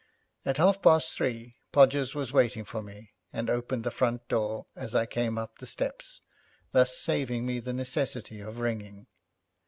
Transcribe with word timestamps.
At 0.47 0.57
half 0.57 0.81
past 0.81 1.15
three 1.15 1.53
Podgers 1.71 2.15
was 2.15 2.33
waiting 2.33 2.65
for 2.65 2.81
me, 2.81 3.11
and 3.31 3.51
opened 3.51 3.83
the 3.83 3.91
front 3.91 4.27
door 4.27 4.65
as 4.75 4.95
I 4.95 5.05
came 5.05 5.37
up 5.37 5.59
the 5.59 5.67
steps, 5.67 6.21
thus 6.71 6.97
saving 6.97 7.45
me 7.45 7.59
the 7.59 7.71
necessity 7.73 8.41
of 8.41 8.57
ringing. 8.57 9.05